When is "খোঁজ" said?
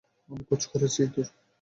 0.47-0.61